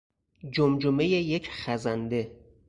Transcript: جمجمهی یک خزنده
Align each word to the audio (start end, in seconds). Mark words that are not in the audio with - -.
جمجمهی 0.51 1.07
یک 1.07 1.49
خزنده 1.51 2.31